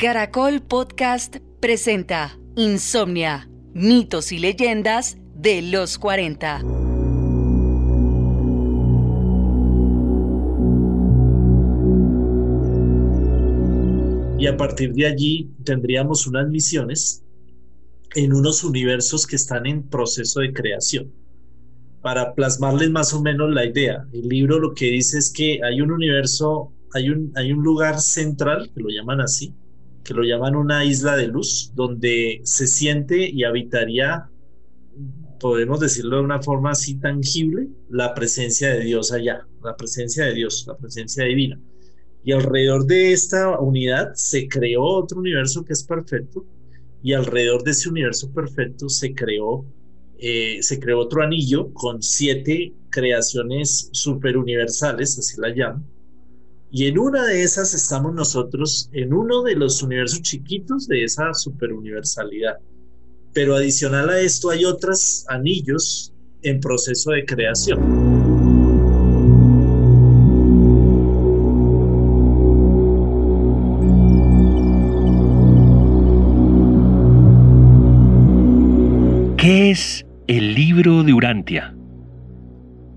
[0.00, 6.62] Caracol Podcast presenta Insomnia, mitos y leyendas de los 40.
[14.38, 17.22] Y a partir de allí tendríamos unas misiones
[18.14, 21.12] en unos universos que están en proceso de creación.
[22.00, 25.82] Para plasmarles más o menos la idea, el libro lo que dice es que hay
[25.82, 29.54] un universo, hay un, lugar central, que lo llaman así,
[30.14, 34.28] lo llaman una isla de luz, donde se siente y habitaría,
[35.38, 40.34] podemos decirlo de una forma así tangible, la presencia de Dios allá, la presencia de
[40.34, 41.60] Dios, la presencia divina.
[42.22, 46.44] Y alrededor de esta unidad se creó otro universo que es perfecto,
[47.02, 49.64] y alrededor de ese universo perfecto se creó,
[50.18, 55.89] eh, se creó otro anillo con siete creaciones superuniversales, así la llaman.
[56.72, 61.34] Y en una de esas estamos nosotros, en uno de los universos chiquitos de esa
[61.34, 62.58] superuniversalidad.
[63.32, 67.80] Pero adicional a esto hay otros anillos en proceso de creación.
[79.36, 81.74] ¿Qué es el libro de Urantia?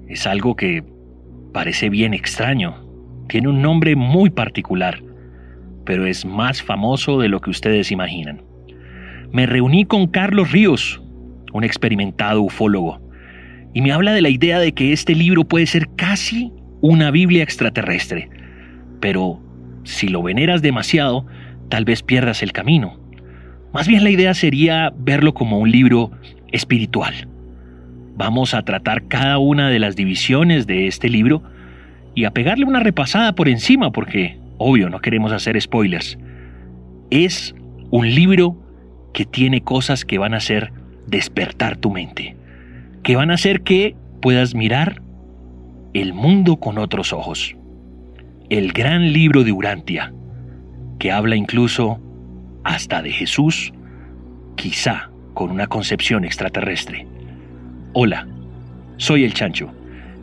[0.07, 0.83] Es algo que
[1.53, 2.82] parece bien extraño.
[3.27, 5.01] Tiene un nombre muy particular,
[5.85, 8.41] pero es más famoso de lo que ustedes imaginan.
[9.31, 11.01] Me reuní con Carlos Ríos,
[11.53, 13.01] un experimentado ufólogo,
[13.73, 16.51] y me habla de la idea de que este libro puede ser casi
[16.81, 18.29] una Biblia extraterrestre,
[18.99, 19.41] pero
[19.83, 21.25] si lo veneras demasiado,
[21.69, 22.99] tal vez pierdas el camino.
[23.73, 26.11] Más bien la idea sería verlo como un libro
[26.51, 27.27] espiritual.
[28.15, 31.41] Vamos a tratar cada una de las divisiones de este libro
[32.15, 36.17] y a pegarle una repasada por encima porque, obvio, no queremos hacer spoilers.
[37.09, 37.55] Es
[37.91, 38.57] un libro
[39.13, 40.71] que tiene cosas que van a hacer
[41.07, 42.35] despertar tu mente,
[43.03, 45.01] que van a hacer que puedas mirar
[45.93, 47.55] el mundo con otros ojos.
[48.49, 50.13] El gran libro de Urantia,
[50.99, 51.99] que habla incluso
[52.63, 53.73] hasta de Jesús,
[54.55, 57.07] quizá con una concepción extraterrestre.
[57.93, 58.27] Hola,
[58.97, 59.71] soy el Chancho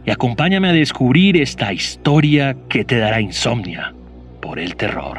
[0.05, 3.94] y acompáñame a descubrir esta historia que te dará insomnia
[4.41, 5.19] por el terror.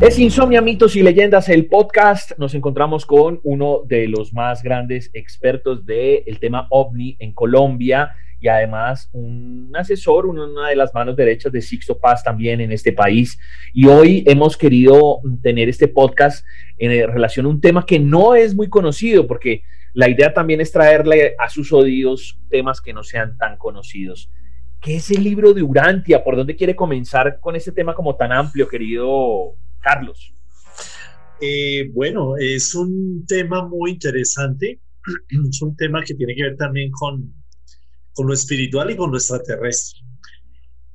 [0.00, 2.32] Es Insomnia, Mitos y Leyendas, el podcast.
[2.38, 8.48] Nos encontramos con uno de los más grandes expertos del tema ovni en Colombia y
[8.48, 13.38] además un asesor, una de las manos derechas de Sixto Paz también en este país.
[13.72, 16.44] Y hoy hemos querido tener este podcast
[16.78, 19.62] en relación a un tema que no es muy conocido, porque
[19.94, 24.30] la idea también es traerle a sus oídos temas que no sean tan conocidos.
[24.80, 26.22] ¿Qué es el libro de Urantia?
[26.22, 30.32] ¿Por dónde quiere comenzar con este tema como tan amplio, querido Carlos.
[31.40, 34.80] Eh, bueno, es un tema muy interesante.
[35.50, 37.32] Es un tema que tiene que ver también con,
[38.18, 40.00] con lo espiritual y con lo extraterrestre.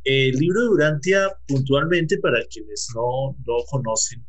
[0.03, 4.28] El libro de Urantia, puntualmente, para quienes no lo conocen,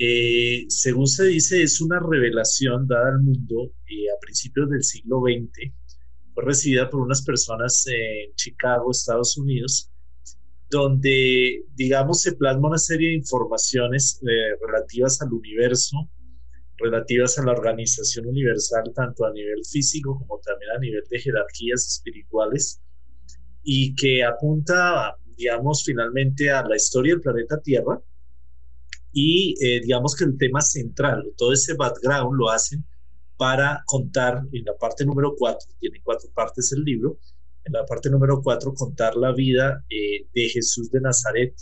[0.00, 5.20] eh, según se dice, es una revelación dada al mundo eh, a principios del siglo
[5.20, 5.72] XX.
[6.34, 9.88] Fue recibida por unas personas en Chicago, Estados Unidos,
[10.70, 16.10] donde, digamos, se plasma una serie de informaciones eh, relativas al universo,
[16.78, 21.86] relativas a la organización universal, tanto a nivel físico como también a nivel de jerarquías
[21.86, 22.80] espirituales,
[23.62, 28.00] y que apunta, digamos, finalmente a la historia del planeta Tierra.
[29.12, 32.84] Y eh, digamos que el tema central, todo ese background lo hacen
[33.36, 37.18] para contar en la parte número 4, tiene cuatro partes el libro,
[37.68, 41.54] en la parte número cuatro, contar la vida eh, de Jesús de Nazaret,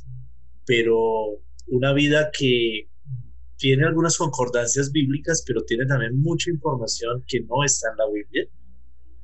[0.65, 2.89] pero una vida que
[3.57, 8.49] tiene algunas concordancias bíblicas, pero tiene también mucha información que no está en la Biblia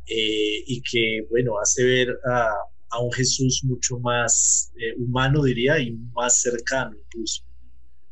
[0.06, 2.50] eh, y que, bueno, hace ver a,
[2.90, 7.42] a un Jesús mucho más eh, humano, diría, y más cercano incluso.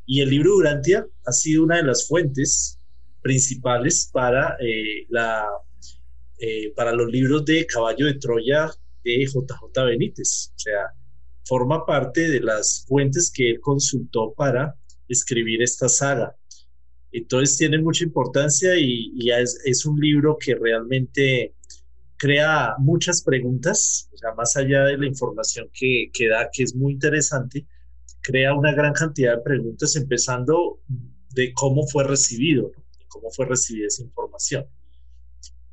[0.07, 2.79] Y el libro Durantia ha sido una de las fuentes
[3.23, 4.57] principales para
[5.09, 5.47] la
[6.43, 8.71] eh, para los libros de Caballo de Troya
[9.05, 10.51] de JJ Benítez.
[10.57, 10.87] O sea,
[11.45, 14.75] forma parte de las fuentes que él consultó para
[15.13, 16.37] escribir esta saga.
[17.13, 21.55] Entonces tiene mucha importancia y, es, un libro que realmente
[22.17, 26.75] crea muchas preguntas, o sea, más allá de la información que, que da, que es
[26.75, 27.67] muy interesante,
[28.21, 30.81] crea una gran cantidad de preguntas, empezando
[31.35, 32.71] de cómo fue recibido,
[33.09, 34.67] cómo fue recibida esa información.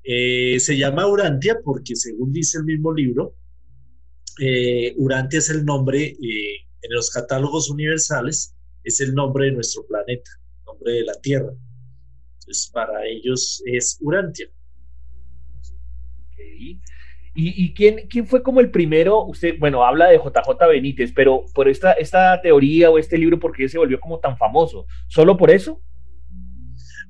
[0.04, 3.36] Eh, se llama Urantia porque, según dice el mismo libro,
[4.40, 8.56] eh, Urantia es el nombre eh, en los catálogos universales,
[8.88, 11.52] es el nombre de nuestro planeta, el nombre de la Tierra.
[12.40, 14.48] Entonces, para ellos es Urantia.
[17.40, 19.24] ¿Y, quién, quién, fue como el primero?
[19.26, 23.56] Usted, bueno, habla de JJ Benítez, pero por esta, esta teoría o este libro, ¿por
[23.56, 24.88] qué se volvió como tan famoso?
[25.08, 25.80] ¿Solo por eso?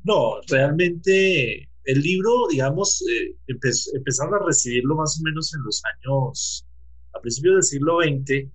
[0.03, 6.67] No, realmente el libro, digamos, eh, empezaron a recibirlo más o menos en los años,
[7.13, 8.49] a principios del siglo XX,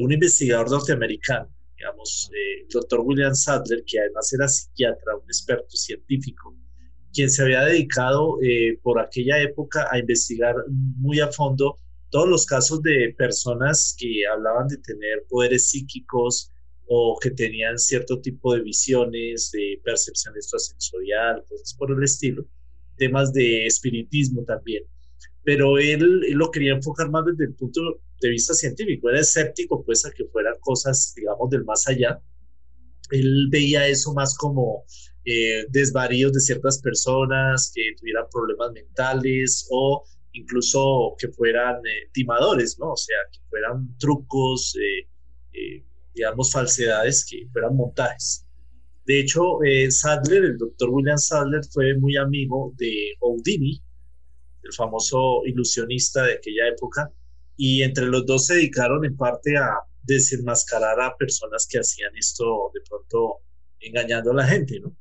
[0.00, 1.48] un investigador norteamericano,
[1.80, 6.54] digamos, eh, el doctor William Sadler, que además era psiquiatra, un experto científico,
[7.12, 11.78] quien se había dedicado eh, por aquella época a investigar muy a fondo
[12.10, 16.50] todos los casos de personas que hablaban de tener poderes psíquicos
[16.86, 22.44] o que tenían cierto tipo de visiones, de percepción extrasensorial, cosas por el estilo,
[22.96, 24.84] temas de espiritismo también.
[25.50, 27.80] Pero él, él, lo quería enfocar más desde el punto
[28.20, 32.20] de vista científico, era escéptico pues a que fueran cosas, digamos, del más allá.
[33.10, 34.84] Él veía eso más como
[35.24, 40.04] eh, desvaríos de ciertas personas que tuvieran problemas mentales o
[40.34, 42.92] incluso que fueran eh, timadores, ¿no?
[42.92, 45.08] O sea, que fueran trucos, eh,
[45.52, 48.46] eh, digamos, falsedades, que fueran montajes.
[49.04, 49.58] De hecho,
[49.88, 53.82] Sadler, el doctor William Sadler, fue muy amigo de Houdini,
[54.62, 57.10] el famoso ilusionista de aquella época,
[57.56, 62.70] y entre los dos se dedicaron en parte a desenmascarar a personas que hacían esto
[62.74, 63.40] de pronto
[63.80, 64.96] engañando a la gente, ¿no?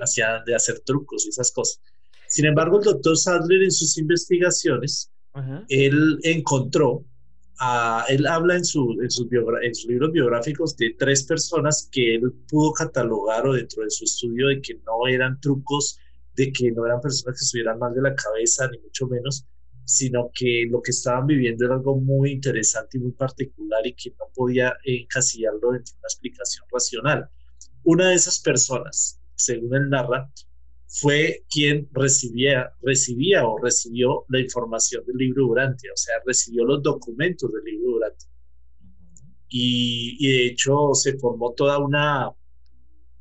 [0.00, 1.80] hacía de hacer trucos y esas cosas.
[2.28, 5.10] Sin embargo, el doctor Sadler en sus investigaciones,
[5.68, 7.04] él encontró,
[8.08, 9.28] él habla en, su, en, sus
[9.62, 14.04] en, sus libros biográficos de tres personas que él pudo catalogar o dentro de su
[14.04, 15.98] estudio de que no eran trucos,
[16.36, 19.46] de que no eran personas que estuvieran mal de la cabeza, ni mucho menos,
[19.84, 24.10] sino que lo que estaban viviendo era algo muy interesante y muy particular y que
[24.10, 27.28] no podía encasillarlo dentro de una explicación racional.
[27.84, 30.30] Una de esas personas según él narra,
[30.88, 36.82] fue quien recibía, recibía o recibió la información del libro Durante, o sea, recibió los
[36.82, 38.26] documentos del libro Durante.
[39.48, 42.30] Y, de hecho se formó toda una,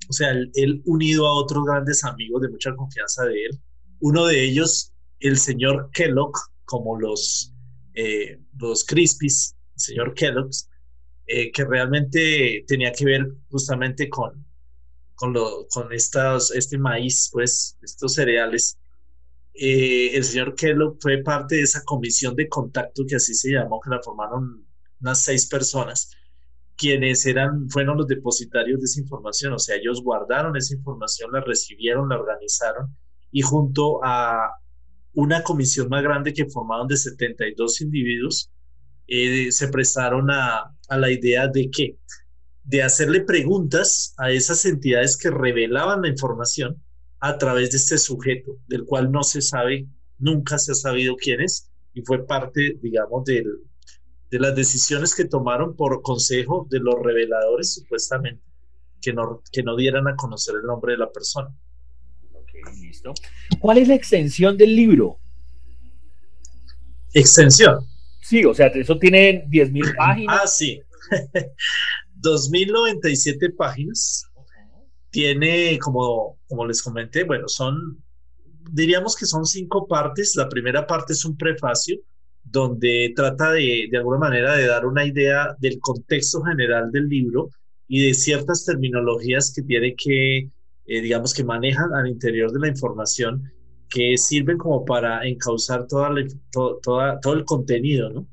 [0.10, 3.60] o sea, él, unido a otros grandes amigos de mucha confianza de él,
[4.00, 6.34] uno de ellos, el señor Kellogg,
[6.66, 7.54] como los,
[7.94, 10.52] eh, los Crispies, el señor Kellogg,
[11.28, 14.46] eh, que realmente tenía que ver justamente con,
[15.16, 18.78] con, lo, con estos, este maíz, pues, estos cereales.
[19.54, 23.80] Eh, el señor Kellogg fue parte de esa comisión de contacto que así se llamó,
[23.80, 24.68] que la formaron
[25.00, 26.12] unas seis personas,
[26.78, 31.42] quienes eran, fueron los depositarios de esa información, o sea, ellos guardaron esa información, la
[31.42, 32.96] recibieron, la organizaron
[33.32, 34.52] y junto a
[35.14, 38.52] una comisión más grande que formaron de 72 individuos,
[39.08, 41.98] eh, se prestaron a, a la idea de que
[42.64, 46.82] de hacerle preguntas a esas entidades que revelaban la información
[47.20, 49.88] a través de este sujeto, del cual no se sabe,
[50.18, 53.46] nunca se ha sabido quién es, y fue parte, digamos, del,
[54.32, 58.44] de las decisiones que tomaron por consejo de los reveladores, supuestamente,
[59.02, 61.54] que no, que no dieran a conocer el nombre de la persona.
[62.34, 62.50] Ok,
[62.82, 63.14] listo.
[63.60, 65.20] ¿Cuál es la extensión del libro?
[67.14, 67.86] Extensión.
[68.22, 70.40] Sí, o sea, eso tiene 10.000 páginas.
[70.44, 70.82] Ah, sí.
[72.16, 74.26] 2097 páginas.
[75.12, 78.04] Tiene, como, como les comenté, bueno, son,
[78.72, 80.36] diríamos que son cinco partes.
[80.36, 81.98] La primera parte es un prefacio
[82.46, 87.50] donde trata de, de alguna manera, de dar una idea del contexto general del libro
[87.88, 92.68] y de ciertas terminologías que tiene que, eh, digamos, que manejan al interior de la
[92.70, 93.44] información
[93.90, 96.10] que sirven como para encauzar toda
[96.52, 98.28] toda, todo el contenido, ¿no?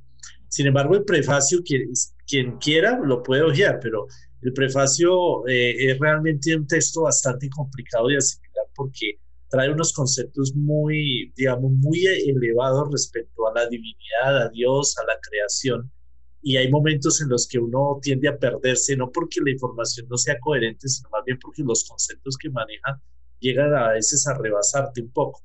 [0.48, 1.90] Sin embargo, el prefacio, quien,
[2.26, 4.06] quien quiera lo puede ojear, pero
[4.42, 9.18] el prefacio eh, es realmente un texto bastante complicado de asimilar porque
[9.52, 15.18] trae unos conceptos muy, digamos, muy elevados respecto a la divinidad, a Dios, a la
[15.20, 15.92] creación.
[16.40, 20.16] Y hay momentos en los que uno tiende a perderse, no porque la información no
[20.16, 22.98] sea coherente, sino más bien porque los conceptos que maneja
[23.40, 25.42] llegan a veces a rebasarte un poco.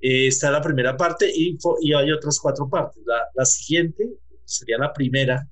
[0.00, 3.02] Eh, está la primera parte y, y hay otras cuatro partes.
[3.04, 4.08] La, la siguiente
[4.46, 5.46] sería la primera,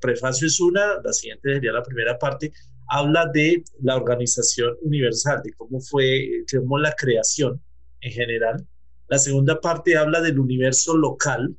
[0.00, 2.52] prefacio es una, la siguiente sería la primera parte,
[2.90, 7.62] habla de la organización universal, de cómo fue, cómo la creación
[8.00, 8.66] en general.
[9.08, 11.56] La segunda parte habla del universo local,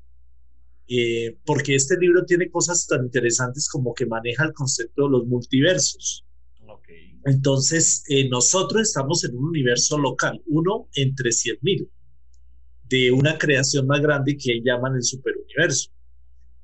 [0.88, 5.26] eh, porque este libro tiene cosas tan interesantes como que maneja el concepto de los
[5.26, 6.26] multiversos.
[7.24, 11.88] Entonces, eh, nosotros estamos en un universo local, uno entre 100.000,
[12.90, 15.92] de una creación más grande que llaman el superuniverso.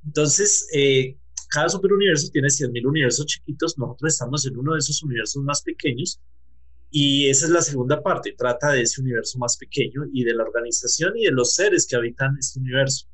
[0.03, 1.15] Entonces, eh,
[1.49, 6.19] cada superuniverso tiene 100.000 universos chiquitos, nosotros estamos en uno de esos universos más pequeños
[6.89, 10.43] y esa es la segunda parte, trata de ese universo más pequeño y de la
[10.43, 13.07] organización y de los seres que habitan este universo.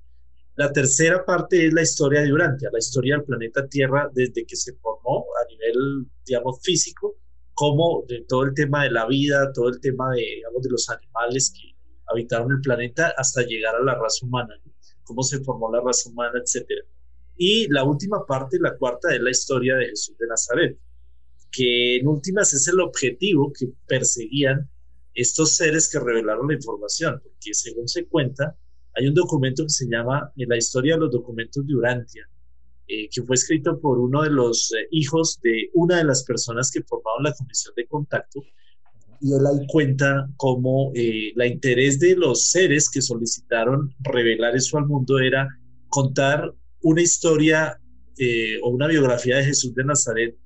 [0.56, 4.56] La tercera parte es la historia de Urantia, la historia del planeta Tierra desde que
[4.56, 7.16] se formó a nivel, digamos, físico,
[7.56, 10.90] como de todo el tema de la vida, todo el tema de, digamos, de los
[10.90, 11.76] animales que
[12.06, 14.54] habitaron el planeta hasta llegar a la raza humana,
[15.04, 16.84] cómo se formó la raza humana, etcétera.
[17.36, 20.78] Y la última parte, la cuarta, es la historia de Jesús de Nazaret,
[21.52, 24.70] que en últimas es el objetivo que perseguían
[25.14, 28.56] estos seres que revelaron la información, porque según se cuenta,
[28.96, 32.28] hay un documento que se llama La historia de los documentos de Urantia,
[32.88, 36.70] eh, que fue escrito por uno de los eh, hijos de una de las personas
[36.72, 38.44] que formaron la comisión de contacto,
[39.22, 44.86] y él cuenta cómo eh, la interés de los seres que solicitaron revelar eso al
[44.86, 45.48] mundo era
[45.88, 47.80] contar una historia
[48.18, 50.38] eh, o una biografía de Jesús de Nazaret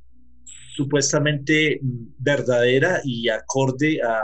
[0.75, 4.22] supuestamente verdadera y acorde a,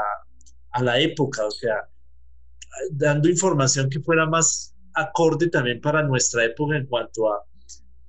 [0.72, 1.76] a la época, o sea,
[2.92, 7.44] dando información que fuera más acorde también para nuestra época en cuanto a,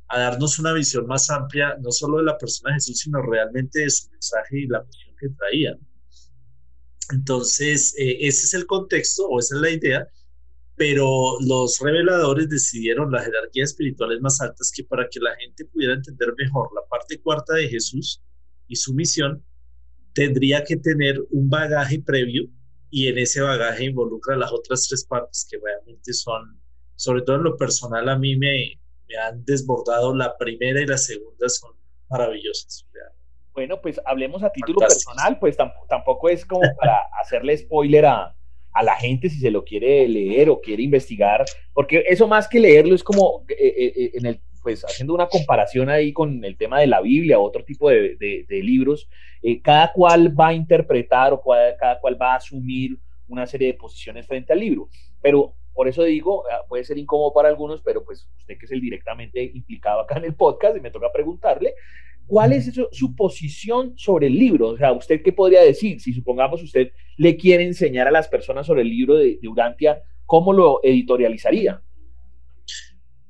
[0.09, 3.81] a darnos una visión más amplia, no solo de la persona de Jesús, sino realmente
[3.81, 5.77] de su mensaje y la misión que traía.
[7.13, 10.09] Entonces, eh, ese es el contexto o esa es la idea,
[10.77, 15.95] pero los reveladores decidieron las jerarquías espirituales más altas que para que la gente pudiera
[15.95, 18.23] entender mejor la parte cuarta de Jesús
[18.67, 19.45] y su misión,
[20.15, 22.49] tendría que tener un bagaje previo
[22.91, 26.61] y en ese bagaje involucra las otras tres partes que realmente son,
[26.97, 28.79] sobre todo en lo personal, a mí me,
[29.09, 30.15] me han desbordado.
[30.15, 31.73] La primera y la segunda son
[32.09, 32.87] maravillosas.
[33.53, 38.37] Bueno, pues hablemos a título personal, pues tampoco, es como para hacerle spoiler a,
[38.83, 42.95] la gente si se lo quiere leer o quiere investigar, porque eso más que leerlo
[42.95, 46.81] es como eh, eh, eh, en el, pues haciendo una comparación ahí con el tema
[46.81, 49.09] de la Biblia o otro tipo de, libros,
[49.63, 51.43] cada cual va a interpretar o
[51.79, 54.89] cada cual va a asumir una serie de posiciones frente al libro.
[55.21, 58.73] Pero por eso digo, ah, puede ser incómodo para algunos, pero pues usted que es
[58.73, 61.75] el directamente implicado acá en el podcast y me toca preguntarle,
[62.27, 64.69] ¿Cuál es su posición sobre el libro?
[64.69, 66.01] O sea, ¿usted qué podría decir?
[66.01, 70.53] Si supongamos usted le quiere enseñar a las personas sobre el libro de, Urantia, ¿cómo
[70.53, 71.83] lo editorializaría?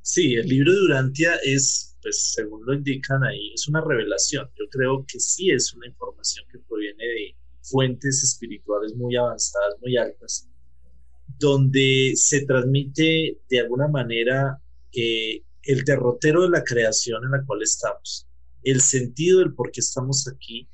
[0.02, 4.48] Sí, el libro de Urantia es, pues según lo indican ahí, es una revelación.
[4.58, 9.96] Yo creo que sí es una información que proviene de fuentes espirituales muy avanzadas, muy
[9.96, 10.48] altas,
[11.38, 14.60] donde se transmite de alguna manera
[14.92, 18.28] eh, el derrotero de la creación en la cual estamos
[18.64, 20.68] el sentido del por qué estamos aquí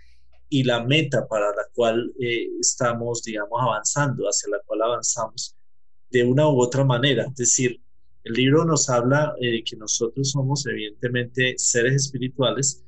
[0.51, 5.57] y la meta para la cual eh, estamos, digamos, avanzando, hacia la cual avanzamos
[6.11, 7.27] de una u otra manera.
[7.29, 7.81] Es decir,
[8.25, 12.85] el libro nos habla eh, que nosotros somos evidentemente seres espirituales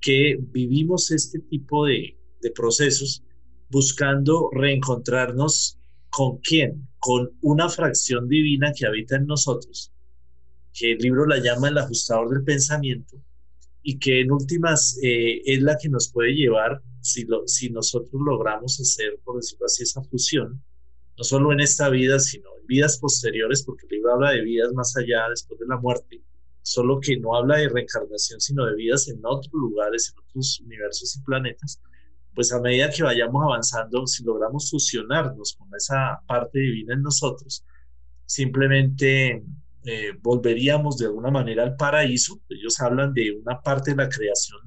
[0.00, 3.22] que vivimos este tipo de, de procesos
[3.70, 5.78] buscando reencontrarnos
[6.10, 9.92] con quién, con una fracción divina que habita en nosotros,
[10.72, 13.16] que el libro la llama el ajustador del pensamiento,
[13.86, 18.14] y que en últimas eh, es la que nos puede llevar, si, lo, si nosotros
[18.14, 20.64] logramos hacer, por decirlo así, esa fusión,
[21.18, 24.72] no solo en esta vida, sino en vidas posteriores, porque el libro habla de vidas
[24.72, 26.22] más allá, después de la muerte,
[26.62, 31.16] solo que no habla de reencarnación, sino de vidas en otros lugares, en otros universos
[31.16, 31.78] y planetas,
[32.34, 37.62] pues a medida que vayamos avanzando, si logramos fusionarnos con esa parte divina en nosotros,
[38.24, 39.44] simplemente
[39.84, 42.40] eh, volveríamos de alguna manera al paraíso.
[42.48, 44.60] Ellos hablan de una parte de la creación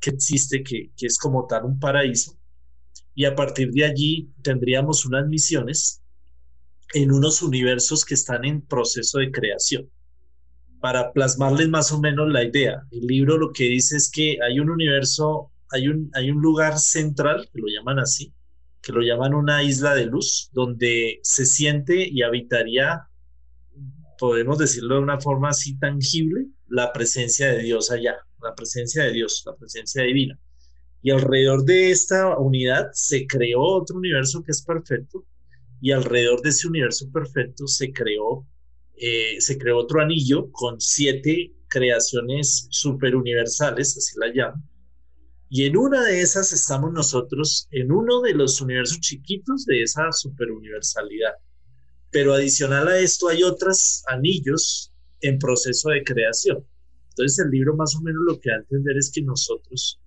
[0.00, 2.36] que existe, que, que es como tal un paraíso,
[3.14, 6.02] y a partir de allí tendríamos unas misiones
[6.94, 9.88] en unos universos que están en proceso de creación.
[10.80, 14.60] Para plasmarles más o menos la idea, el libro lo que dice es que hay
[14.60, 18.32] un universo, hay un, hay un lugar central, que lo llaman así,
[18.82, 23.08] que lo llaman una isla de luz, donde se siente y habitaría
[24.18, 29.12] podemos decirlo de una forma así tangible, la presencia de Dios allá, la presencia de
[29.12, 30.38] Dios, la presencia divina.
[31.02, 35.24] Y alrededor de esta unidad se creó otro universo que es perfecto,
[35.80, 38.46] y alrededor de ese universo perfecto se creó,
[38.96, 44.62] eh, se creó otro anillo con siete creaciones superuniversales, así la llaman.
[45.48, 50.10] Y en una de esas estamos nosotros, en uno de los universos chiquitos de esa
[50.10, 51.34] superuniversalidad.
[52.10, 56.64] Pero adicional a esto hay otros anillos en proceso de creación.
[57.10, 60.00] Entonces el libro más o menos lo que da a entender es que nosotros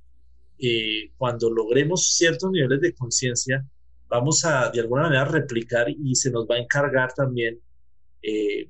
[0.62, 3.66] eh, cuando logremos ciertos niveles de conciencia,
[4.10, 7.62] vamos a de alguna manera replicar y se nos va a encargar también
[8.22, 8.70] eh,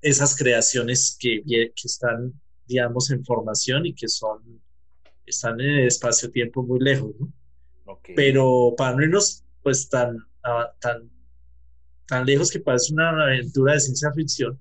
[0.00, 2.32] esas creaciones que, que, están,
[2.66, 4.40] digamos, en formación y que son,
[5.26, 7.32] están en el espacio-tiempo muy lejos, ¿no?
[8.14, 10.16] Pero para no irnos pues tan,
[10.80, 11.10] tan,
[12.06, 14.58] tan lejos que parece una aventura de ciencia ficción,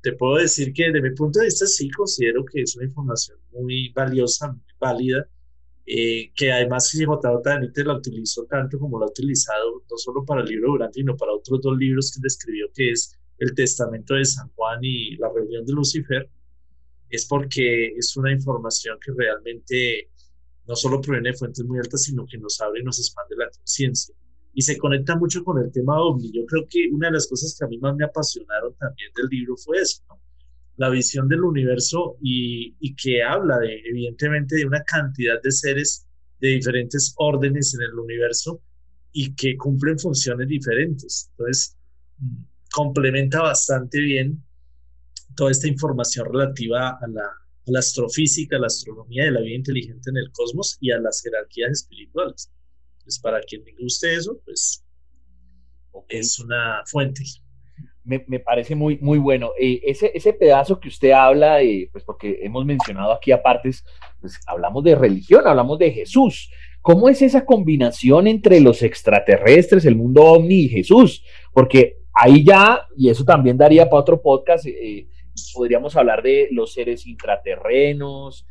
[0.00, 3.38] te puedo decir que desde mi punto de vista sí considero que es una información
[3.52, 5.28] muy valiosa, muy válida,
[5.86, 7.40] eh, que además J.J.
[7.42, 11.16] Benítez la utilizó tanto como la ha utilizado, no solo para el libro Durante, sino
[11.16, 15.30] para otros dos libros que describió, que es El Testamento de San Juan y La
[15.34, 16.28] Rebelión de Lucifer,
[17.08, 20.10] es porque es una información que realmente
[20.66, 23.48] no solo proviene de fuentes muy altas, sino que nos abre y nos expande la
[23.50, 24.14] conciencia.
[24.58, 26.32] Y se conecta mucho con el tema OVNI.
[26.32, 29.28] Yo creo que una de las cosas que a mí más me apasionaron también del
[29.28, 30.20] libro fue eso, ¿no?
[30.78, 36.08] la visión del universo y, que habla de, evidentemente de una cantidad de seres
[36.40, 38.60] de diferentes órdenes en el universo
[39.12, 41.30] y que cumplen funciones diferentes.
[41.30, 41.76] Entonces,
[42.72, 44.42] complementa bastante bien
[45.36, 50.16] toda esta información relativa a la, astrofísica, a la astronomía de la vida inteligente en
[50.16, 52.50] el cosmos y a las jerarquías espirituales.
[53.08, 54.84] Pues para quien le guste eso, pues
[56.10, 57.22] es una fuente
[58.08, 59.50] me, parece muy, muy bueno.
[59.58, 63.70] Eh, ese, ese pedazo que usted habla, eh, pues porque hemos mencionado aquí aparte,
[64.20, 66.50] pues hablamos de religión, hablamos de Jesús.
[66.80, 71.22] ¿Cómo es esa combinación entre los extraterrestres, el mundo ovni y Jesús?
[71.52, 75.06] Porque ahí ya, y eso también daría para otro podcast, eh,
[75.52, 78.46] podríamos hablar de los seres intraterrenos,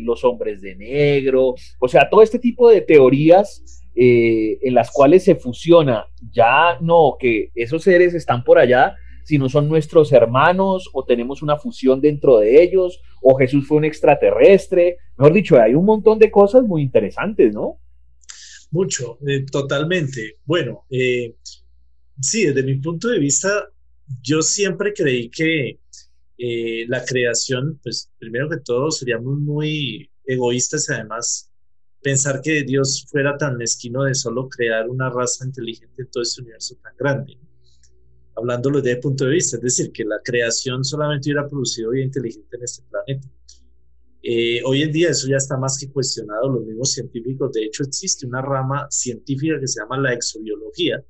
[0.00, 5.24] los hombres de negro, o sea, todo este tipo de teorías eh, en las cuales
[5.24, 11.04] se fusiona ya no que esos seres están por allá, sino son nuestros hermanos o
[11.04, 14.96] tenemos una fusión dentro de ellos o Jesús fue un extraterrestre.
[15.18, 17.78] Mejor dicho, hay un montón de cosas muy interesantes, ¿no?
[18.70, 20.38] Mucho, eh, totalmente.
[20.44, 21.36] Bueno, eh,
[22.20, 23.68] sí, desde mi punto de vista,
[24.22, 25.78] yo siempre creí que
[26.88, 31.51] la creación, pues primero que todo, seríamos muy egoístas y además
[32.02, 36.42] pensar que Dios fuera tan mezquino de solo crear una raza inteligente en todo este
[36.42, 37.38] universo tan grande.
[38.36, 42.04] Hablándolo desde el punto de vista, es decir, que la creación solamente hubiera producido vida
[42.04, 43.28] inteligente en este planeta.
[44.24, 47.82] Eh, hoy en día eso ya está más que cuestionado, los mismos científicos, de hecho
[47.82, 51.04] existe una rama científica que se llama la exobiología,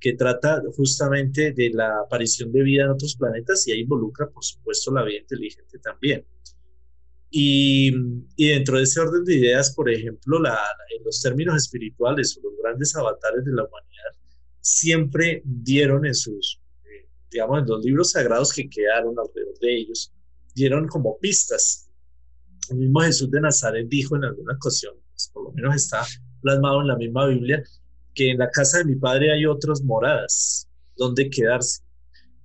[0.00, 4.44] que trata justamente de la aparición de vida en otros planetas y ahí involucra, por
[4.44, 6.24] supuesto, la vida inteligente también.
[7.38, 7.90] Y,
[8.38, 10.58] dentro de ese orden de ideas, por ejemplo, la,
[10.96, 14.16] en los términos espirituales los grandes avatares de la humanidad
[14.62, 20.14] siempre dieron en sus, eh, digamos, en los libros sagrados que quedaron alrededor de ellos,
[20.54, 21.90] dieron como pistas.
[22.70, 26.06] El mismo Jesús de Nazaret dijo en alguna ocasión, pues, por lo menos está
[26.40, 27.62] plasmado en la misma Biblia,
[28.14, 31.82] que en la casa de mi padre hay otras moradas donde quedarse.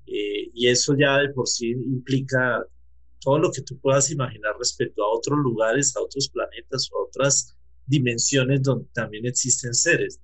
[0.05, 2.61] Eh, y eso ya de por sí implica
[3.21, 7.05] todo lo que tú puedas imaginar respecto a otros lugares, a otros planetas o a
[7.05, 7.55] otras
[7.85, 10.19] dimensiones donde también existen seres.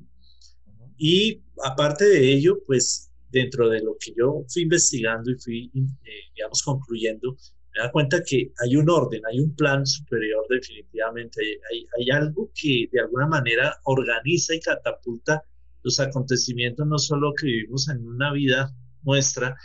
[0.97, 6.11] Y aparte de ello, pues dentro de lo que yo fui investigando y fui, eh,
[6.35, 7.37] digamos, concluyendo,
[7.75, 12.49] me da cuenta que hay un orden, hay un plan superior definitivamente, hay, hay, algo
[12.55, 15.43] que de alguna manera organiza y catapulta
[15.83, 19.55] los acontecimientos, no solo que vivimos en una vida nuestra,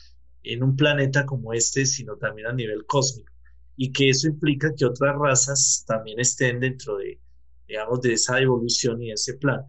[0.42, 3.32] en un planeta como este, sino también a nivel cósmico.
[3.76, 7.18] Y que eso implica que otras razas también estén dentro de,
[7.66, 9.62] digamos, de esa evolución y ese plan.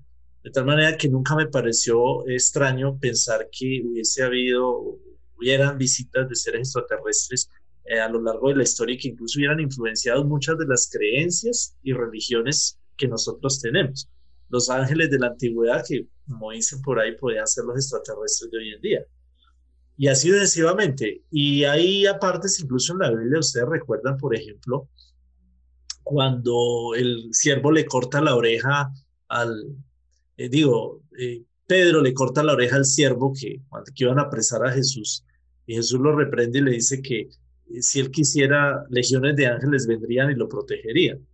[0.43, 4.99] De tal manera que nunca me pareció extraño pensar que hubiese habido,
[5.37, 7.49] hubieran visitas de seres extraterrestres
[7.85, 10.89] eh, a lo largo de la historia y que incluso hubieran influenciado muchas de las
[10.91, 14.09] creencias y religiones que nosotros tenemos.
[14.49, 18.57] Los ángeles de la antigüedad, que como dicen por ahí, podían ser los extraterrestres de
[18.57, 19.05] hoy en día.
[19.97, 21.23] Y así sucesivamente.
[21.31, 24.89] Y hay apartes, incluso en la Biblia, ustedes recuerdan, por ejemplo,
[26.03, 28.91] cuando el siervo le corta la oreja
[29.27, 29.75] al,
[30.37, 33.61] eh, digo, eh, Pedro le corta la oreja al siervo que,
[33.95, 35.25] que iban a apresar a Jesús.
[35.65, 39.87] Y Jesús lo reprende y le dice que eh, si él quisiera, legiones de ángeles
[39.87, 41.25] vendrían y lo protegerían.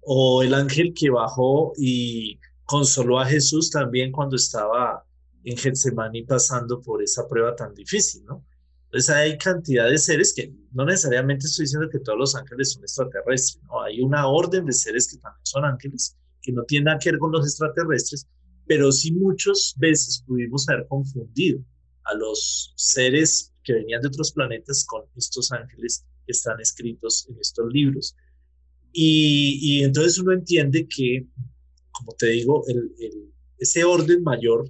[0.00, 5.04] O el ángel que bajó y consoló a Jesús también cuando estaba
[5.44, 8.44] en Getsemaní pasando por esa prueba tan difícil, ¿no?
[8.86, 12.82] Entonces hay cantidad de seres que no necesariamente estoy diciendo que todos los ángeles son
[12.82, 13.82] extraterrestres, ¿no?
[13.82, 17.20] Hay una orden de seres que también son ángeles, que no tienen nada que ver
[17.20, 18.26] con los extraterrestres,
[18.66, 21.60] pero sí muchas veces pudimos haber confundido
[22.04, 27.38] a los seres que venían de otros planetas con estos ángeles que están escritos en
[27.40, 28.16] estos libros.
[28.92, 31.26] Y, entonces uno entiende que,
[31.92, 32.64] como te digo,
[33.58, 34.68] ese orden mayor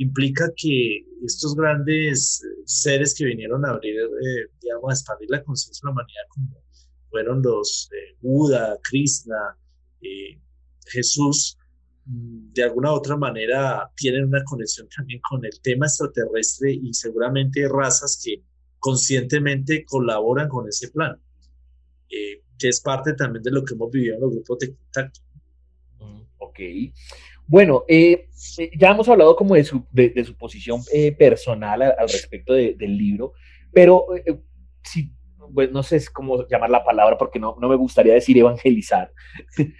[0.00, 5.82] implica que estos grandes seres que vinieron a abrir, eh, digamos, a expandir la conciencia
[5.82, 6.62] de la humanidad, como
[7.10, 9.56] fueron los eh, Buda, Krishna,
[10.00, 10.40] eh,
[10.86, 11.58] Jesús,
[12.06, 16.94] mm, de alguna u otra manera tienen una conexión también con el tema extraterrestre y
[16.94, 18.42] seguramente razas que
[18.78, 21.20] conscientemente colaboran con ese plan,
[22.08, 25.20] eh, que es parte también de lo que hemos vivido en los grupos de contacto.
[25.98, 26.58] Mm, ok.
[27.50, 30.82] Bueno, ya hemos hablado como de su, de, su posición
[31.18, 33.32] personal al, respecto del libro,
[33.72, 34.06] pero
[34.84, 35.12] si
[35.52, 39.12] pues no sé cómo llamar la palabra porque no, no me gustaría decir evangelizar,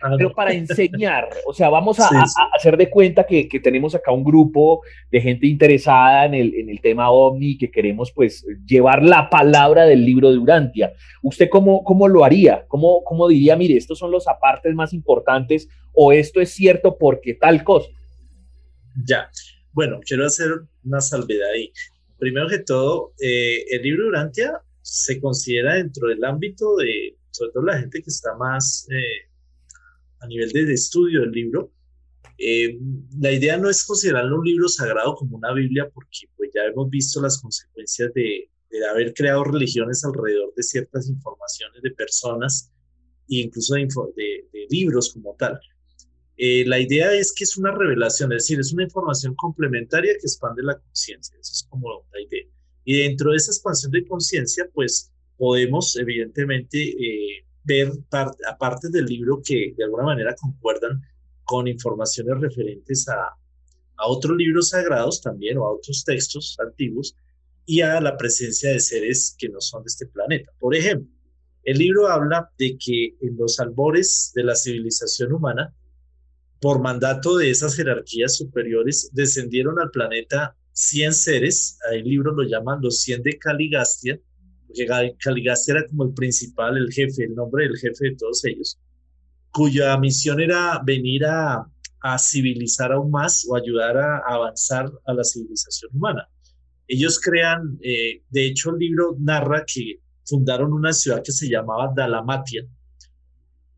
[0.02, 2.08] ah, pero para enseñar, o sea, vamos a,
[2.56, 6.70] hacer de cuenta que, que, tenemos acá un grupo de gente interesada en el, en
[6.70, 10.92] el tema ovni que queremos pues llevar la palabra del libro de Urantia.
[11.22, 12.64] ¿Usted cómo, cómo lo haría?
[12.68, 17.34] ¿Cómo, ¿Cómo diría, mire, estos son los apartes más importantes o esto es cierto porque
[17.34, 17.88] tal cosa?
[19.06, 19.30] Ya,
[19.72, 20.50] bueno, quiero hacer
[20.84, 21.72] una salvedad ahí.
[22.18, 27.62] Primero que todo, eh, el libro Urantia se considera dentro del ámbito de, sobre todo
[27.62, 29.30] la gente que está más eh,
[30.18, 31.72] a nivel de, estudio del libro,
[32.36, 32.76] eh,
[33.20, 36.90] la idea no es considerarlo un libro sagrado como una Biblia, porque pues ya hemos
[36.90, 42.72] visto las consecuencias de, de haber creado religiones alrededor de ciertas informaciones de personas
[43.28, 45.60] e incluso de, de libros como tal.
[46.36, 50.26] Eh, la idea es que es una revelación, es decir, es una información complementaria que
[50.26, 51.38] expande la conciencia.
[51.38, 52.46] Eso es como la idea.
[52.90, 57.92] Y dentro de esa expansión de conciencia, pues podemos evidentemente eh, ver
[58.58, 61.00] partes del libro que de alguna manera concuerdan
[61.44, 63.14] con informaciones referentes a,
[63.96, 67.14] a otros libros sagrados también o a otros textos antiguos
[67.64, 70.50] y a la presencia de seres que no son de este planeta.
[70.58, 71.14] Por ejemplo,
[71.62, 75.72] el libro habla de que en los albores de la civilización humana,
[76.60, 82.80] por mandato de esas jerarquías superiores, descendieron al planeta 100 seres, el libro lo llaman
[82.80, 84.18] los 100 de Caligastia,
[84.66, 88.78] porque Caligastia era como el principal, el jefe, el nombre del jefe de todos ellos,
[89.52, 91.66] cuya misión era venir a,
[92.18, 96.26] civilizar aún más o ayudar a, avanzar a la civilización humana.
[96.88, 101.92] Ellos crean, eh, de hecho el libro narra que fundaron una ciudad que se llamaba
[101.94, 102.64] Dalamatia,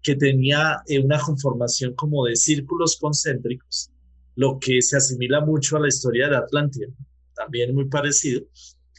[0.01, 3.92] que tenía eh, una conformación como de círculos concéntricos
[4.35, 6.89] lo que se asimila mucho a la historia de la Atlántida,
[7.35, 8.43] también muy parecido,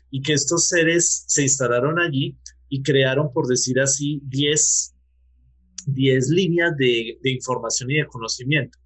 [0.09, 2.37] y que estos seres se instalaron allí
[2.69, 4.95] y crearon, por decir así, 10,
[5.87, 8.77] 10 líneas de, información y de conocimiento.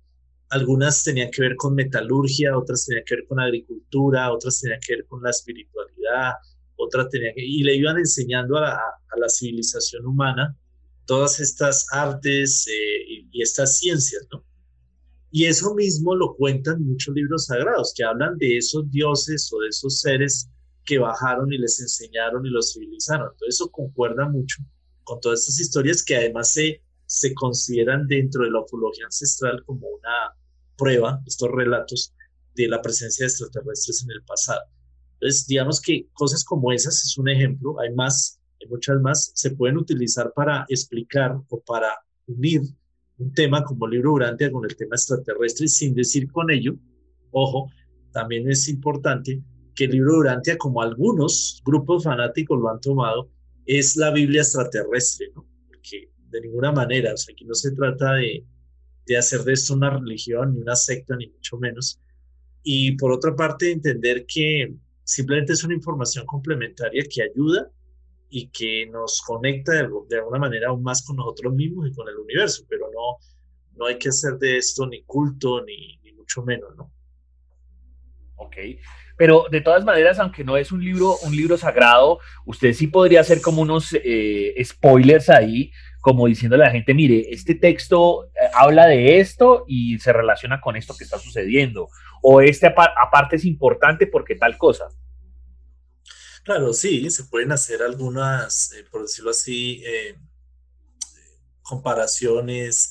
[0.50, 4.96] Algunas tenían que ver con metalurgia, otras tenían que ver con agricultura, otras tenían que
[4.96, 6.34] ver con la espiritualidad,
[6.78, 10.56] otras tenían que, y le iban enseñando a la, a la civilización humana
[11.06, 14.44] todas estas artes eh, y, y, estas ciencias, ¿no?
[15.32, 19.70] Y eso mismo lo cuentan muchos libros sagrados, que hablan de esos dioses o de
[19.70, 20.50] esos seres
[20.86, 23.30] que bajaron y les enseñaron y los civilizaron.
[23.34, 24.64] Entonces eso concuerda mucho
[25.04, 29.88] con todas estas historias que además se, se consideran dentro de la ufología ancestral como
[29.88, 30.36] una
[30.78, 32.14] prueba, estos relatos
[32.56, 34.62] de la presencia de extraterrestres en el pasado.
[35.20, 39.52] Entonces, digamos que cosas como esas es un ejemplo, hay más, hay muchas más, se
[39.52, 41.94] pueden utilizar para explicar o para
[42.28, 42.62] unir
[43.18, 46.76] un tema como libro Urantia con el tema extraterrestre, sin decir con ello,
[47.32, 47.72] ojo,
[48.12, 49.42] también es importante
[49.76, 53.30] que el libro Urantia, como algunos grupos fanáticos lo han tomado,
[53.66, 55.48] es la Biblia extraterrestre, ¿no?
[55.68, 58.46] Porque de ninguna manera, o sea, aquí no se trata de,
[59.06, 62.00] de hacer de esto una religión, ni una secta, ni mucho menos.
[62.64, 67.72] Y por otra parte, entender que simplemente es una información complementaria que ayuda
[68.30, 72.18] y que nos conecta de, alguna manera aún más con nosotros mismos y con el
[72.18, 73.18] universo, pero no,
[73.76, 76.92] no hay que hacer de esto ni culto ni, ni mucho menos, ¿no?
[78.36, 78.56] Ok,
[79.18, 83.22] pero de todas maneras, aunque no es un libro, un libro sagrado, usted sí podría
[83.22, 88.48] hacer como unos eh, spoilers ahí, como diciéndole a la gente, mire, este texto eh,
[88.54, 91.90] habla de esto y se relaciona con esto que está sucediendo,
[92.22, 94.86] o este aparte es importante porque tal cosa.
[96.48, 100.16] Claro, sí, se pueden hacer algunas, eh, por decirlo así, eh,
[101.62, 102.90] comparaciones.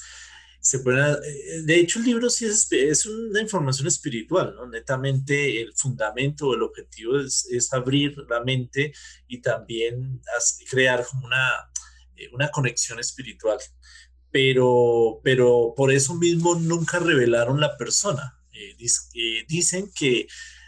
[0.61, 4.67] Se pueden, eh, de hecho, el libro sí es, es, una información espiritual, ¿no?
[4.69, 8.93] Netamente el fundamento, el objetivo es, es abrir la mente
[9.27, 10.21] y también
[10.71, 11.51] crear como una,
[12.33, 13.59] una conexión espiritual.
[14.31, 18.39] Pero, pero por eso mismo nunca revelaron la persona.
[19.49, 20.27] dicen que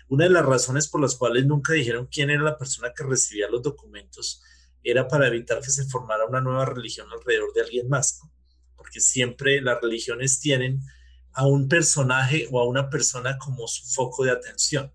[0.08, 3.48] una de las razones por las cuales nunca dijeron quién era la persona que recibía
[3.50, 4.42] los documentos
[4.82, 8.20] era para evitar que se formara una nueva religión alrededor de alguien más.
[8.76, 10.80] porque siempre las religiones tienen
[11.32, 14.92] a un personaje o a una persona como su foco de atención.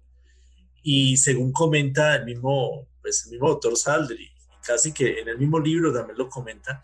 [0.81, 4.31] Y según comenta el mismo, pues, el mismo Saldri,
[4.65, 6.81] casi que en el mismo libro también lo comenta,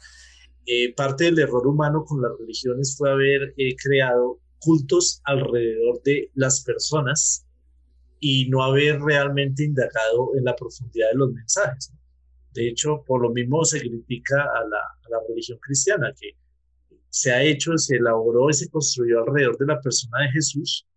[0.65, 6.29] eh, parte del error humano con las religiones fue haber eh, creado cultos alrededor de
[6.35, 7.45] las personas
[8.19, 11.93] y no haber realmente indagado en la profundidad de los mensajes.
[12.53, 16.35] De hecho, por lo mismo se critica a la, a la religión cristiana, que
[17.09, 20.87] se ha hecho, se elaboró y se construyó alrededor de la persona de Jesús,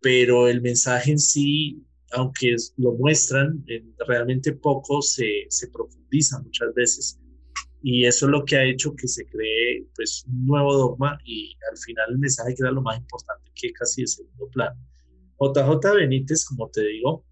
[0.00, 3.64] pero el mensaje en sí, aunque lo muestran,
[4.06, 7.18] realmente poco se, se profundiza muchas veces.
[7.82, 11.56] Y eso es lo que ha hecho que se cree pues, un nuevo dogma y
[11.70, 14.78] al final el mensaje queda lo más importante que casi de segundo plano.
[15.40, 17.24] JJ Benítez, como te digo,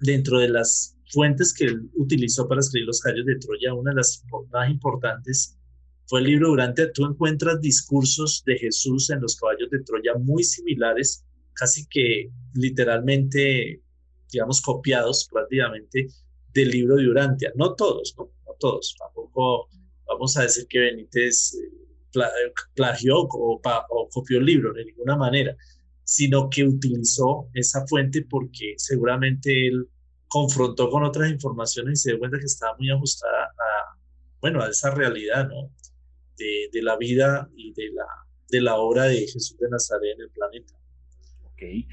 [0.00, 3.96] dentro de las fuentes que él utilizó para escribir Los Calles de Troya, una de
[3.96, 5.58] las más importantes
[6.08, 10.42] fue el libro Durante, tú encuentras discursos de Jesús en los caballos de Troya muy
[10.42, 13.82] similares, casi que literalmente,
[14.32, 16.08] digamos, copiados prácticamente
[16.54, 17.52] del libro de Urantia.
[17.56, 18.30] No todos, ¿no?
[18.46, 18.96] No todos.
[18.98, 19.68] Tampoco
[20.06, 25.54] vamos a decir que Benítez eh, plagió o, o copió el libro de ninguna manera,
[26.08, 29.86] sino que utilizó esa fuente porque seguramente él
[30.26, 33.98] confrontó con otras informaciones y se dio cuenta que estaba muy ajustada a,
[34.40, 35.70] bueno, a esa realidad, ¿no?
[36.72, 38.06] de, la vida y de la,
[38.48, 40.74] de la obra de Jesús de Nazaret en el planeta.
[41.52, 41.86] Okay.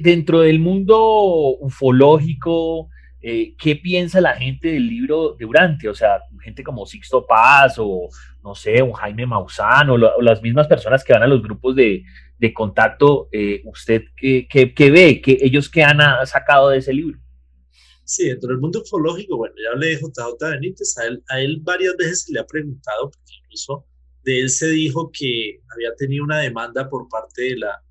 [0.00, 2.88] dentro del mundo ufológico,
[3.20, 5.92] eh, ¿qué piensa la gente del libro de Urantia?
[5.92, 8.08] O sea, gente como Sixto Paz o,
[8.42, 12.02] no sé, un Jaime Maussan o, las mismas personas que van a los grupos de,
[12.38, 15.20] de contacto, eh, ¿usted qué, qué, qué ve?
[15.22, 17.18] ¿Qué, ¿Ellos qué han sacado de ese libro?
[18.04, 21.58] Sí, dentro del mundo ufológico, bueno, ya hablé de JJ Benítez, a él, a él
[21.62, 23.84] varias veces le ha preguntado, porque incluso
[24.22, 27.82] de él se dijo que había tenido una demanda por parte de la,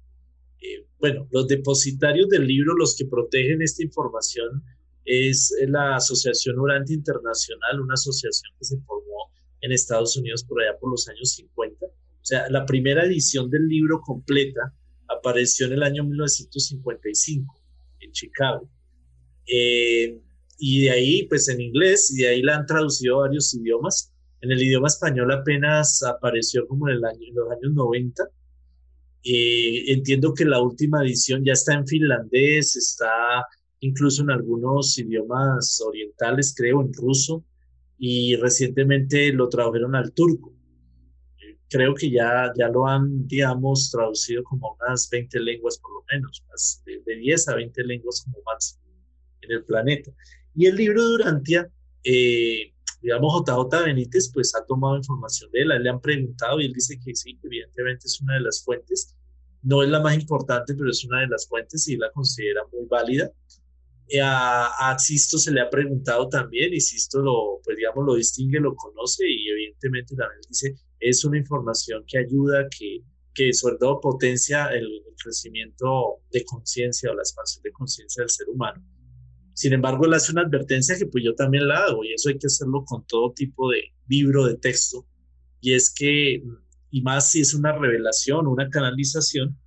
[0.62, 4.64] eh, bueno, los depositarios del libro, los que protegen esta información,
[5.04, 9.32] es la Asociación Urante Internacional, una asociación que se formó
[9.62, 11.86] en Estados Unidos por allá por los años 50.
[12.26, 14.74] O sea, la primera edición del libro completa
[15.08, 17.62] apareció en el año 1955
[18.00, 18.68] en Chicago.
[19.46, 20.20] Eh,
[20.58, 24.12] y de ahí, pues en inglés, y de ahí la han traducido a varios idiomas.
[24.42, 28.24] En el idioma español apenas apareció como en, el año, los años 90.
[29.24, 33.46] Eh, entiendo que la última edición ya está en finlandés, está
[33.82, 37.46] incluso en algunos idiomas orientales, creo, en ruso,
[38.00, 40.55] y recientemente lo tradujeron al turco.
[41.70, 46.44] Creo que ya, ya lo han, digamos, traducido como unas 20 lenguas por lo menos,
[46.86, 48.84] de, de 10 a 20 lenguas como máximo
[49.42, 50.12] en el planeta.
[50.56, 51.70] Y el libro de Durantia,
[52.04, 56.74] eh, digamos, JJ Benítez, pues ha tomado información de él, le han preguntado y él
[56.74, 59.16] dice que sí, evidentemente es una de las fuentes.
[59.62, 62.86] No es la más importante, pero es una de las fuentes y la considera muy
[62.86, 63.32] válida.
[64.08, 68.16] Eh, a, a, Sisto se le ha preguntado también y Sisto lo, pues digamos, lo
[68.16, 73.02] distingue, lo conoce y evidentemente también dice, es una información que ayuda, que,
[73.34, 78.48] que sobre todo potencia el, crecimiento de conciencia o la expansión de conciencia del ser
[78.50, 78.84] humano.
[79.54, 82.38] Sin embargo, él hace una advertencia que pues yo también la hago y eso hay
[82.38, 85.08] que hacerlo con todo tipo de libro de texto.
[85.62, 86.44] Y es que,
[86.92, 89.58] y más si es una revelación, una canalización,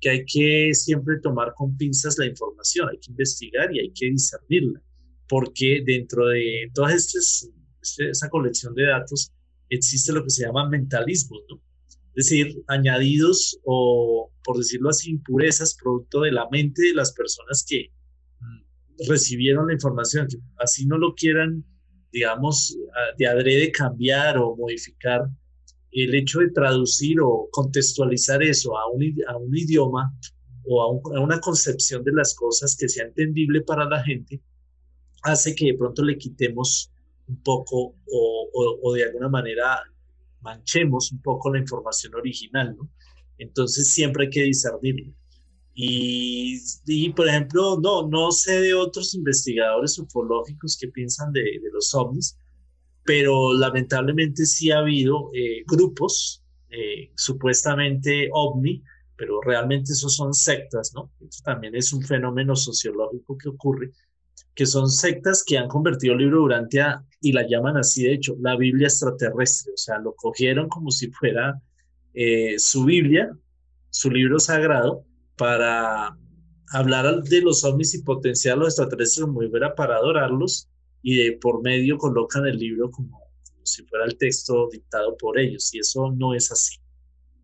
[0.00, 4.06] que hay que siempre tomar con pinzas la información, hay que investigar y hay que
[4.06, 4.82] discernirla,
[5.28, 9.32] porque dentro de toda esa colección de datos
[9.68, 11.60] existe lo que se llama mentalismo, ¿no?
[12.16, 17.64] Es decir, añadidos o, por decirlo así, impurezas producto de la mente de las personas
[17.68, 17.90] que
[19.08, 21.64] recibieron la información, que así no lo quieran,
[22.12, 22.76] digamos,
[23.18, 25.28] de adrede cambiar o modificar,
[25.90, 30.12] el hecho de traducir o contextualizar eso a un, a un idioma
[30.64, 34.40] o a, una concepción de las cosas que sea entendible para la gente,
[35.22, 36.90] hace que de pronto le quitemos
[37.26, 39.82] un poco o, de alguna manera
[40.40, 42.88] manchemos un poco la información original, ¿no?
[43.38, 45.12] Entonces siempre hay que discernirlo.
[45.74, 51.92] Y, y, por ejemplo, no, no sé de otros investigadores ufológicos que piensan de, los
[51.94, 52.38] ovnis,
[53.04, 58.82] pero lamentablemente sí ha habido eh, grupos eh, supuestamente ovni,
[59.16, 61.10] pero realmente esos son sectas, ¿no?
[61.20, 63.92] Eso también es un fenómeno sociológico que ocurre,
[64.54, 68.36] que son sectas que han convertido el libro Durantia y la llaman así, de hecho,
[68.40, 71.60] la Biblia extraterrestre, o sea, lo cogieron como si fuera
[72.12, 73.36] eh, su Biblia,
[73.90, 75.04] su libro sagrado,
[75.36, 76.16] para
[76.70, 80.68] hablar de los ovnis y potenciar a los extraterrestres muy vera para adorarlos
[81.02, 83.20] y de por medio colocan el libro como
[83.64, 86.76] si fuera el texto dictado por ellos, y eso no es así.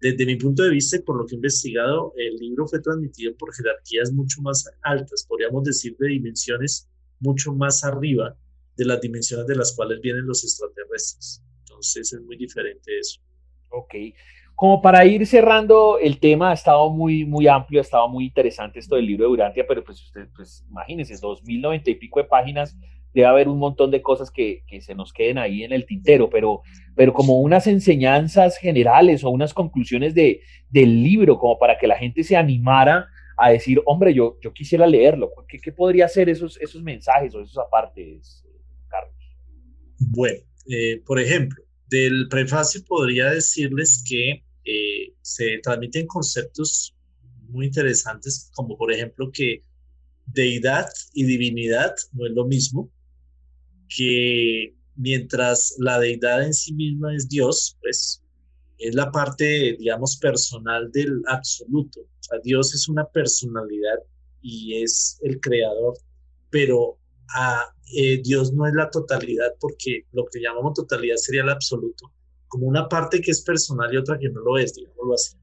[0.00, 3.34] Desde mi punto de vista y por lo que he investigado, el libro fue transmitido
[3.36, 6.89] por jerarquías mucho más altas, podríamos decir de dimensiones
[7.20, 8.36] mucho más arriba
[8.76, 11.42] de las dimensiones de las cuales vienen los extraterrestres.
[11.60, 13.20] Entonces es muy diferente eso.
[13.68, 13.94] Ok.
[14.54, 18.78] Como para ir cerrando el tema, ha estado muy, muy amplio, ha estado muy interesante
[18.78, 22.76] esto del libro de Durantia, pero pues usted, pues imagínense, 2090 y pico de páginas,
[23.14, 26.28] debe haber un montón de cosas que, que, se nos queden ahí en el tintero,
[26.28, 26.60] pero,
[26.94, 31.96] pero como unas enseñanzas generales o unas conclusiones de, del libro, como para que la
[31.96, 33.06] gente se animara
[33.40, 35.30] a decir, hombre, yo, yo quisiera leerlo.
[35.48, 38.44] ¿Qué, qué podría ser esos, esos mensajes o esos apartes,
[38.88, 39.14] Carlos?
[39.98, 46.94] Bueno, eh, por ejemplo, del prefacio podría decirles que eh, se transmiten conceptos
[47.48, 49.64] muy interesantes, como por ejemplo que
[50.26, 52.90] deidad y divinidad no es lo mismo,
[53.88, 58.19] que mientras la deidad en sí misma es Dios, pues
[58.80, 62.00] es la parte, digamos, personal del absoluto.
[62.00, 63.98] O sea, Dios es una personalidad
[64.40, 65.94] y es el creador,
[66.48, 66.98] pero
[67.36, 72.10] a, eh, Dios no es la totalidad porque lo que llamamos totalidad sería el absoluto,
[72.48, 75.36] como una parte que es personal y otra que no lo es, digámoslo así.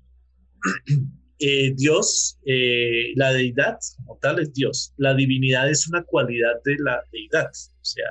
[1.39, 4.95] Eh, Dios, eh, la deidad como tal es Dios.
[4.97, 7.51] La divinidad es una cualidad de la deidad.
[7.79, 8.05] O sea,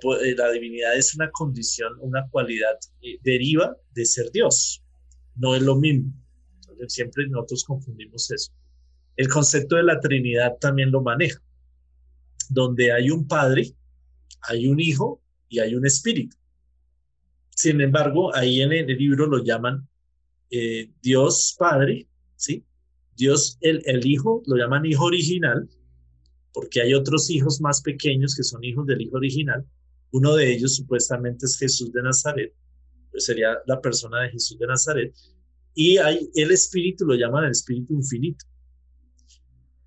[0.00, 2.78] puede, la divinidad es una condición, una cualidad,
[3.22, 4.82] deriva de ser Dios.
[5.36, 6.12] No es lo mismo.
[6.88, 8.52] Siempre nosotros confundimos eso.
[9.16, 11.42] El concepto de la Trinidad también lo maneja
[12.50, 13.72] donde hay un Padre,
[14.42, 16.36] hay un Hijo y hay un Espíritu.
[17.50, 19.88] Sin embargo, ahí en el libro lo llaman
[20.50, 22.64] eh, Dios Padre, ¿sí?
[23.16, 25.68] Dios el, el Hijo, lo llaman Hijo original,
[26.52, 29.64] porque hay otros hijos más pequeños que son hijos del Hijo original.
[30.12, 32.52] Uno de ellos supuestamente es Jesús de Nazaret,
[33.10, 35.14] pues sería la persona de Jesús de Nazaret.
[35.74, 38.44] Y el Espíritu, lo llaman el Espíritu infinito.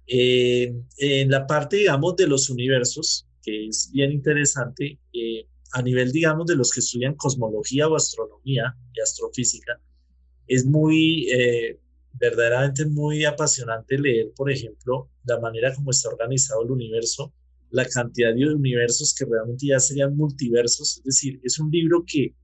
[0.07, 6.11] Eh, en la parte, digamos, de los universos, que es bien interesante, eh, a nivel,
[6.11, 9.79] digamos, de los que estudian cosmología o astronomía y astrofísica,
[10.47, 11.79] es muy, eh,
[12.13, 17.33] verdaderamente muy apasionante leer, por ejemplo, la manera como está organizado el universo,
[17.71, 22.35] la cantidad de universos que realmente ya serían multiversos, es decir, es un libro que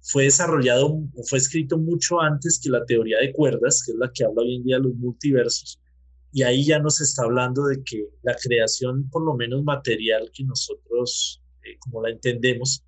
[0.00, 4.10] fue desarrollado o fue escrito mucho antes que la teoría de cuerdas, que es la
[4.12, 5.80] que habla hoy en día de los multiversos,
[6.32, 10.44] y ahí ya nos está hablando de que la creación, por lo menos material que
[10.44, 12.82] nosotros, eh, como la entendemos,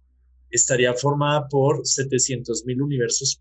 [0.51, 3.41] estaría formada por 700 mil universos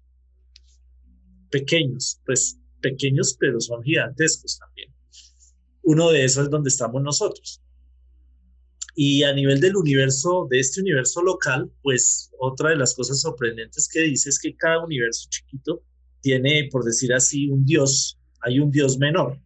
[1.50, 4.94] pequeños, pues pequeños, pero son gigantescos también.
[5.82, 7.60] Uno de esos es donde estamos nosotros.
[8.96, 13.90] Y a nivel del universo, de este universo local, pues otra de las cosas sorprendentes
[13.92, 15.82] que dice es que cada universo chiquito
[16.22, 18.20] tiene, por decir así, un dios.
[18.42, 19.40] Hay un dios menor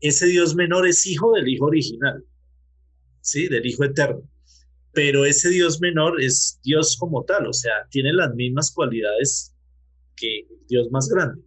[0.00, 2.24] ese Dios menor es hijo del Hijo original,
[3.20, 3.48] ¿sí?
[3.48, 4.22] Del Hijo eterno.
[4.92, 9.54] Pero ese Dios menor es Dios como tal, o sea, tiene las mismas cualidades
[10.16, 11.42] que el Dios más grande.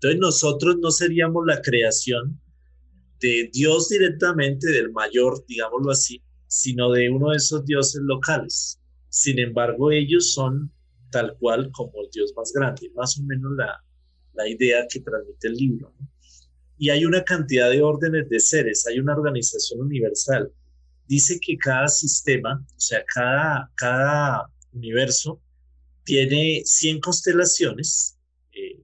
[0.00, 2.40] Entonces nosotros no seríamos la creación
[3.20, 8.80] de Dios directamente, del mayor, digámoslo así, sino de uno de esos dioses locales.
[9.10, 10.72] Sin embargo, ellos son
[11.10, 13.84] tal cual como el Dios más grande, más o menos la,
[14.34, 15.92] la idea que transmite el libro.
[15.98, 16.08] ¿no?
[16.80, 20.50] y hay una cantidad de órdenes de seres, hay una organización universal.
[21.06, 25.42] Dice que cada sistema, o sea, cada, cada universo
[26.04, 28.16] tiene 100 constelaciones,
[28.52, 28.80] eh,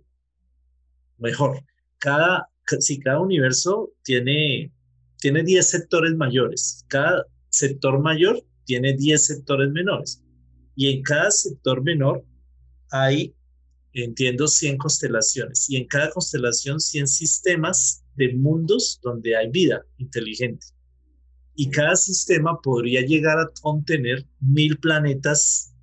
[1.19, 1.65] mejor,
[1.99, 2.49] cada,
[2.81, 4.73] si cada universo tiene,
[5.19, 10.23] tiene 10 sectores mayores, cada sector mayor tiene 10 sectores menores,
[10.75, 12.25] y en cada sector menor
[12.91, 13.35] hay
[14.03, 15.69] entiendo 100 constelaciones.
[15.71, 20.67] Y en cada constelación 100 sistemas de mundos donde hay vida inteligente.
[21.55, 25.75] Y cada sistema podría llegar a contener mil planetas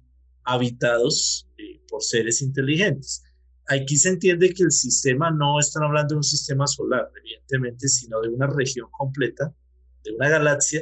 [0.44, 3.24] habitados eh, por seres inteligentes.
[3.68, 8.20] Aquí se entiende que el sistema no están hablando de un sistema solar, evidentemente, sino
[8.22, 9.54] de una región completa,
[10.04, 10.82] de una galaxia,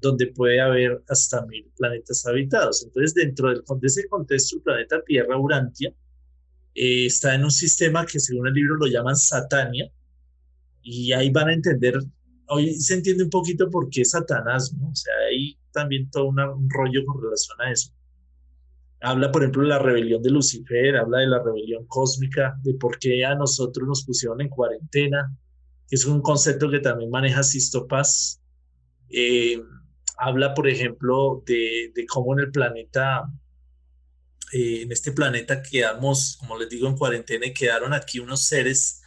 [0.00, 2.84] donde puede haber hasta mil planetas habitados.
[2.84, 5.92] Entonces, dentro del, de ese contexto, el planeta Tierra, Urantia,
[6.74, 9.90] eh, está en un sistema que según el libro lo llaman Satania,
[10.82, 11.98] y ahí van a entender,
[12.46, 14.88] hoy se entiende un poquito por qué Satanás, ¿no?
[14.90, 17.92] O sea, hay también todo un rollo con relación a eso.
[19.02, 22.98] Habla, por ejemplo, de la rebelión de Lucifer, habla de la rebelión cósmica, de por
[22.98, 25.34] qué a nosotros nos pusieron en cuarentena,
[25.88, 28.42] que es un concepto que también maneja Sistopas.
[29.08, 29.60] Eh,
[30.18, 33.24] habla, por ejemplo, de, de cómo en el planeta
[34.52, 39.00] eh, en este planeta quedamos, como les digo, en cuarentena y quedaron aquí unos seres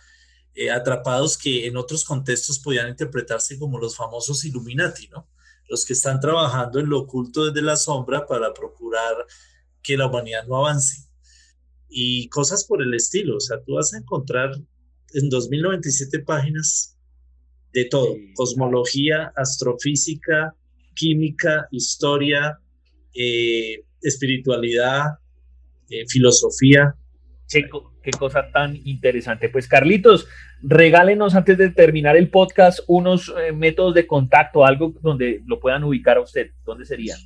[0.56, 5.28] eh, atrapados que en otros contextos podían interpretarse como los famosos Illuminati, ¿no?
[5.68, 9.26] Los que están trabajando en lo oculto desde la sombra para procurar
[9.84, 11.10] que la humanidad no avance.
[11.90, 14.52] Y cosas por el estilo, o sea, tú vas a encontrar
[15.14, 16.98] en 2097 páginas
[17.74, 20.56] de todo, cosmología, astrofísica,
[20.96, 22.60] química, historia,
[23.14, 25.06] eh, espiritualidad,
[25.90, 26.96] eh, filosofía.
[27.50, 27.68] Qué,
[28.02, 29.50] qué, cosa tan interesante.
[29.50, 30.28] Pues Carlitos,
[30.62, 35.84] regálenos antes de terminar el podcast unos eh, métodos de contacto, algo donde lo puedan
[35.84, 36.50] ubicar a usted.
[36.66, 37.20] ¿Dónde serían?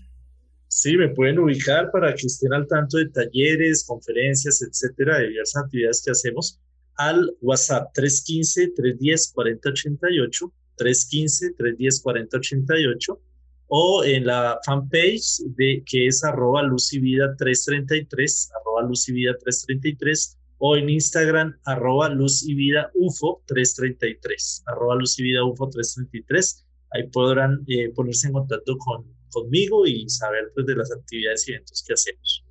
[0.68, 5.64] Sí, me pueden ubicar para que estén al tanto de talleres, conferencias, etcétera, de diversas
[5.64, 6.60] actividades que hacemos
[6.98, 13.20] al WhatsApp 315-310-4088, 315-310-4088
[13.68, 19.14] o en la fanpage de, que es arroba luz y vida 333, arroba luz y
[19.14, 25.44] vida 333, o en Instagram arroba luz y vida UFO 333, arroba luz y vida
[25.44, 26.66] UFO 333.
[26.92, 29.06] Ahí podrán eh, ponerse en contacto con,
[29.42, 32.44] conmigo y saber pues, de las actividades y eventos que hacemos.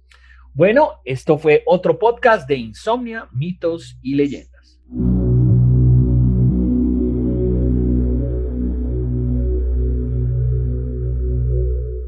[0.55, 4.81] Bueno, esto fue otro podcast de Insomnia, mitos y leyendas.